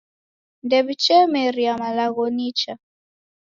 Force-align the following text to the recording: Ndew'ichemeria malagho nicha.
Ndew'ichemeria 0.65 1.71
malagho 1.81 2.25
nicha. 2.35 2.73